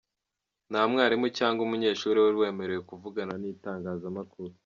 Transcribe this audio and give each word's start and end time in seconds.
Nta 0.71 0.81
mwarimu 0.91 1.27
cyangwa 1.37 1.61
umunyeshuri 1.63 2.17
wari 2.19 2.37
wemerewe 2.41 2.81
kuvugana 2.89 3.33
n’itangazamakuru. 3.41 4.53